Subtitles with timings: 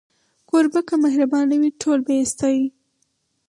[0.49, 2.65] کوربه که مهربانه وي، ټول به يې ستایي.